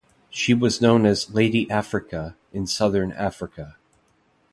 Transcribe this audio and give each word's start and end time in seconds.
She 0.31 0.55
was 0.55 0.81
known 0.81 1.05
as 1.05 1.29
"Lady 1.31 1.69
Africa" 1.69 2.35
in 2.51 2.65
Southern 2.65 3.11
Africa. 3.11 3.75